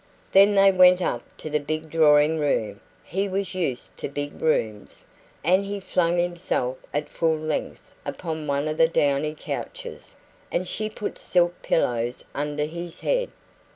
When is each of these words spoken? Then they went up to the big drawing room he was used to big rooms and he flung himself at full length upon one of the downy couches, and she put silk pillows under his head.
Then 0.31 0.55
they 0.55 0.71
went 0.71 0.99
up 0.99 1.21
to 1.37 1.47
the 1.51 1.59
big 1.59 1.91
drawing 1.91 2.39
room 2.39 2.81
he 3.03 3.29
was 3.29 3.53
used 3.53 3.95
to 3.97 4.09
big 4.09 4.41
rooms 4.41 5.03
and 5.43 5.63
he 5.63 5.79
flung 5.79 6.17
himself 6.17 6.79
at 6.91 7.07
full 7.07 7.37
length 7.37 7.91
upon 8.03 8.47
one 8.47 8.67
of 8.67 8.79
the 8.79 8.87
downy 8.87 9.35
couches, 9.39 10.15
and 10.51 10.67
she 10.67 10.89
put 10.89 11.19
silk 11.19 11.61
pillows 11.61 12.25
under 12.33 12.65
his 12.65 13.01
head. 13.01 13.29